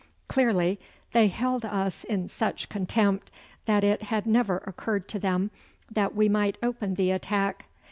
[0.27, 0.79] Clearly
[1.13, 3.29] they held us in such contempt
[3.65, 5.51] that it had never occurred to them
[5.91, 7.67] that we might open the attack.